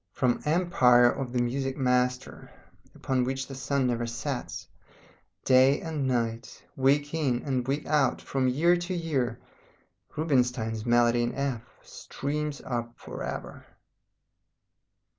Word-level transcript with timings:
From 0.13 0.39
the 0.39 0.49
empire 0.49 1.11
of 1.11 1.31
the 1.31 1.39
music 1.43 1.77
master, 1.77 2.49
upon 2.95 3.23
which 3.23 3.45
the 3.45 3.53
sun 3.53 3.85
never 3.85 4.07
sets, 4.07 4.67
day 5.45 5.79
and 5.79 6.07
night, 6.07 6.65
week 6.75 7.13
in 7.13 7.63
week 7.65 7.85
out, 7.85 8.19
from 8.19 8.47
year 8.47 8.75
to 8.77 8.95
year, 8.95 9.39
Rubinstein's 10.17 10.87
Melody 10.87 11.21
in 11.21 11.35
F 11.35 11.61
streams 11.83 12.61
up 12.65 12.93
for 12.97 13.21
ever. 13.21 13.63